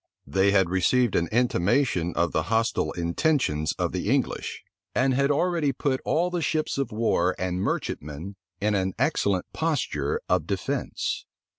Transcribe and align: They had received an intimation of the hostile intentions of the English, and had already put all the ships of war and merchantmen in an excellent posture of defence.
They 0.25 0.49
had 0.49 0.67
received 0.71 1.15
an 1.15 1.27
intimation 1.31 2.13
of 2.15 2.31
the 2.31 2.41
hostile 2.49 2.91
intentions 2.93 3.73
of 3.77 3.91
the 3.91 4.09
English, 4.09 4.63
and 4.95 5.13
had 5.13 5.29
already 5.29 5.71
put 5.73 6.01
all 6.03 6.31
the 6.31 6.41
ships 6.41 6.79
of 6.79 6.91
war 6.91 7.35
and 7.37 7.61
merchantmen 7.61 8.35
in 8.59 8.73
an 8.73 8.95
excellent 8.97 9.45
posture 9.53 10.19
of 10.27 10.47
defence. 10.47 11.27